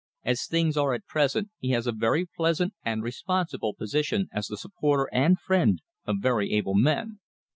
As 0.25 0.47
things 0.47 0.77
are 0.77 0.95
at 0.95 1.05
present, 1.05 1.49
he 1.59 1.69
has 1.77 1.85
a 1.85 1.91
very 1.91 2.25
pleasant 2.25 2.73
and 2.83 3.03
responsible 3.03 3.75
position 3.75 4.29
as 4.33 4.47
the 4.47 4.57
supporter 4.57 5.07
and 5.11 5.39
friend 5.39 5.79
of 6.07 6.15
very 6.23 6.53
able 6.53 6.73
men. 6.73 7.19